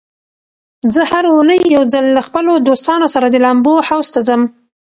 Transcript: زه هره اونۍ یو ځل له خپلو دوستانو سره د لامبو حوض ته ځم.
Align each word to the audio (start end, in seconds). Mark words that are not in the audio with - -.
زه 0.95 1.01
هره 1.11 1.29
اونۍ 1.35 1.59
یو 1.75 1.83
ځل 1.93 2.05
له 2.15 2.21
خپلو 2.27 2.51
دوستانو 2.67 3.07
سره 3.13 3.27
د 3.29 3.35
لامبو 3.45 3.73
حوض 3.87 4.07
ته 4.15 4.19
ځم. 4.27 4.41